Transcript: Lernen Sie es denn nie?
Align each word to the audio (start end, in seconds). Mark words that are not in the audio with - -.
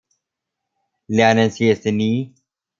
Lernen 1.09 1.51
Sie 1.51 1.69
es 1.69 1.81
denn 1.81 1.97
nie? 1.97 2.33